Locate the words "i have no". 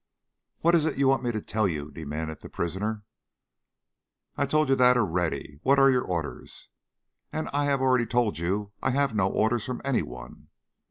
8.81-9.27